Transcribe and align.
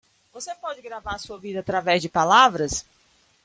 Você 0.33 0.55
pode 0.55 0.81
gravar 0.81 1.19
sua 1.19 1.37
vida 1.37 1.59
através 1.59 2.01
de 2.01 2.09
palavras 2.09 2.83